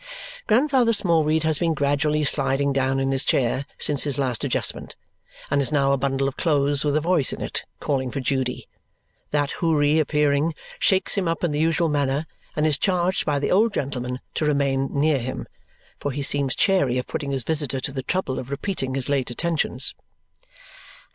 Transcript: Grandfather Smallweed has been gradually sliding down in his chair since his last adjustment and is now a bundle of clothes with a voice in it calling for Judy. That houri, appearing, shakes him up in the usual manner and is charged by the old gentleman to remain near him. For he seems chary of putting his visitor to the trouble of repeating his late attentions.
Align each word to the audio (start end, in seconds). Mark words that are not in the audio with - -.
Grandfather 0.47 0.93
Smallweed 0.93 1.43
has 1.43 1.59
been 1.59 1.75
gradually 1.75 2.23
sliding 2.23 2.73
down 2.73 2.99
in 2.99 3.11
his 3.11 3.23
chair 3.23 3.67
since 3.77 4.03
his 4.03 4.17
last 4.17 4.43
adjustment 4.43 4.95
and 5.51 5.61
is 5.61 5.71
now 5.71 5.91
a 5.91 5.97
bundle 5.97 6.27
of 6.27 6.35
clothes 6.37 6.83
with 6.83 6.95
a 6.95 6.99
voice 6.99 7.31
in 7.31 7.39
it 7.39 7.65
calling 7.79 8.09
for 8.09 8.19
Judy. 8.19 8.67
That 9.29 9.51
houri, 9.59 9.99
appearing, 9.99 10.55
shakes 10.79 11.13
him 11.19 11.27
up 11.27 11.43
in 11.43 11.51
the 11.51 11.59
usual 11.59 11.87
manner 11.87 12.25
and 12.55 12.65
is 12.65 12.79
charged 12.79 13.27
by 13.27 13.37
the 13.37 13.51
old 13.51 13.75
gentleman 13.75 14.19
to 14.33 14.45
remain 14.45 14.87
near 14.91 15.19
him. 15.19 15.45
For 15.99 16.09
he 16.11 16.23
seems 16.23 16.55
chary 16.55 16.97
of 16.97 17.05
putting 17.05 17.29
his 17.29 17.43
visitor 17.43 17.79
to 17.81 17.91
the 17.91 18.01
trouble 18.01 18.39
of 18.39 18.49
repeating 18.49 18.95
his 18.95 19.07
late 19.07 19.29
attentions. 19.29 19.93